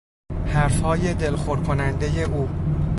حرفهای 0.45 1.13
دلخور 1.13 1.59
کنندهی 1.63 2.23
او 2.23 2.49